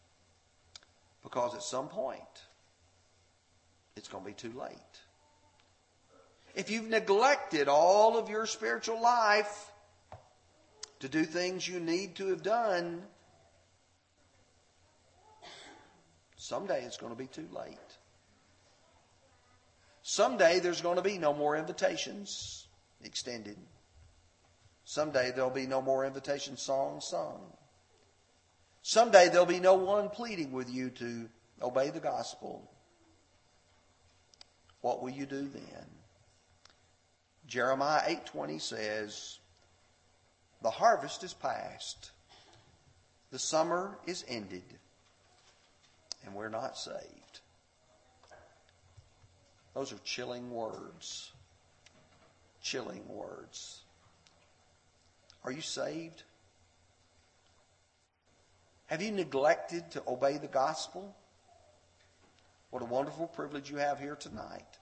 Because 1.22 1.54
at 1.54 1.62
some 1.62 1.86
point, 1.86 2.20
it's 3.94 4.08
going 4.08 4.24
to 4.24 4.30
be 4.30 4.34
too 4.34 4.58
late. 4.58 4.74
If 6.56 6.72
you've 6.72 6.88
neglected 6.88 7.68
all 7.68 8.18
of 8.18 8.28
your 8.28 8.46
spiritual 8.46 9.00
life 9.00 9.70
to 11.00 11.08
do 11.08 11.24
things 11.24 11.68
you 11.68 11.80
need 11.80 12.16
to 12.16 12.28
have 12.28 12.42
done, 12.42 13.02
someday 16.36 16.84
it's 16.84 16.96
going 16.96 17.12
to 17.12 17.18
be 17.18 17.26
too 17.26 17.48
late. 17.52 17.78
Someday 20.02 20.60
there's 20.60 20.80
going 20.80 20.96
to 20.96 21.02
be 21.02 21.18
no 21.18 21.34
more 21.34 21.56
invitations 21.56 22.66
extended. 23.02 23.56
Someday 24.84 25.32
there'll 25.34 25.50
be 25.50 25.66
no 25.66 25.82
more 25.82 26.06
invitation 26.06 26.56
songs 26.56 27.06
sung. 27.06 27.40
Someday 28.82 29.28
there'll 29.28 29.46
be 29.46 29.58
no 29.58 29.74
one 29.74 30.08
pleading 30.08 30.52
with 30.52 30.70
you 30.70 30.90
to 30.90 31.28
obey 31.60 31.90
the 31.90 31.98
gospel. 31.98 32.70
What 34.80 35.02
will 35.02 35.10
you 35.10 35.26
do 35.26 35.48
then? 35.48 35.86
Jeremiah 37.48 38.02
8:20 38.02 38.60
says, 38.60 39.40
"The 40.62 40.70
harvest 40.70 41.22
is 41.22 41.34
past. 41.34 42.10
The 43.30 43.38
summer 43.38 43.98
is 44.06 44.24
ended, 44.26 44.78
and 46.24 46.34
we're 46.34 46.48
not 46.48 46.76
saved." 46.76 47.40
Those 49.74 49.92
are 49.92 49.98
chilling 49.98 50.50
words. 50.50 51.32
Chilling 52.62 53.06
words. 53.08 53.82
Are 55.44 55.52
you 55.52 55.60
saved? 55.60 56.22
Have 58.86 59.02
you 59.02 59.12
neglected 59.12 59.90
to 59.90 60.02
obey 60.08 60.38
the 60.38 60.48
gospel? 60.48 61.14
What 62.70 62.82
a 62.82 62.86
wonderful 62.86 63.26
privilege 63.28 63.70
you 63.70 63.76
have 63.76 63.98
here 63.98 64.16
tonight 64.16 64.78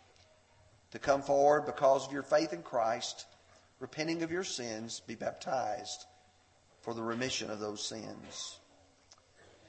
to 0.92 0.98
come 0.98 1.22
forward 1.22 1.66
because 1.66 2.06
of 2.06 2.12
your 2.12 2.22
faith 2.22 2.52
in 2.52 2.62
Christ, 2.62 3.26
repenting 3.80 4.22
of 4.22 4.30
your 4.30 4.44
sins, 4.44 5.00
be 5.06 5.14
baptized 5.14 6.04
for 6.82 6.94
the 6.94 7.02
remission 7.02 7.50
of 7.50 7.60
those 7.60 7.84
sins. 7.84 8.58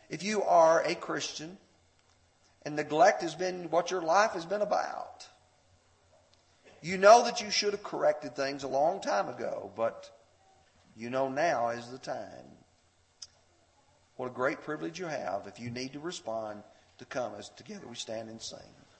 If 0.09 0.23
you 0.23 0.43
are 0.43 0.83
a 0.83 0.95
Christian 0.95 1.57
and 2.63 2.75
neglect 2.75 3.21
has 3.21 3.35
been 3.35 3.69
what 3.69 3.91
your 3.91 4.01
life 4.01 4.31
has 4.31 4.45
been 4.45 4.61
about, 4.61 5.27
you 6.81 6.97
know 6.97 7.23
that 7.23 7.41
you 7.41 7.49
should 7.49 7.73
have 7.73 7.83
corrected 7.83 8.35
things 8.35 8.63
a 8.63 8.67
long 8.67 9.01
time 9.01 9.27
ago, 9.27 9.71
but 9.75 10.11
you 10.95 11.09
know 11.09 11.29
now 11.29 11.69
is 11.69 11.89
the 11.89 11.97
time. 11.97 12.45
What 14.17 14.27
a 14.27 14.33
great 14.33 14.61
privilege 14.61 14.99
you 14.99 15.07
have 15.07 15.47
if 15.47 15.59
you 15.59 15.69
need 15.69 15.93
to 15.93 15.99
respond 15.99 16.63
to 16.99 17.05
come 17.05 17.33
as 17.37 17.49
together 17.49 17.87
we 17.87 17.95
stand 17.95 18.29
and 18.29 18.41
sing. 18.41 18.59